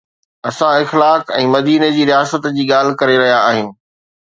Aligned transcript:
اسان 0.51 0.75
اخلاق 0.85 1.23
۽ 1.41 1.43
مديني 1.53 1.89
جي 1.99 2.03
رياست 2.11 2.51
جي 2.57 2.63
ڳالهه 2.73 2.99
ڪري 3.03 3.15
رهيا 3.25 3.39
آهيون 3.53 3.73